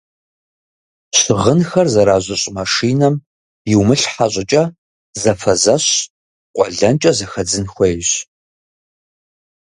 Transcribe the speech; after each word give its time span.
Щыгъынхэр 1.19 1.87
зэрыжьыщӏэ 1.93 2.51
машинэм 2.57 3.15
йумылъхьэ 3.71 4.27
щӏыкӏэ 4.33 4.63
зэфэзэщ-къуэлэнкӏэ 5.21 7.11
зэхэдзын 7.17 7.65
хуейщ. 7.73 8.09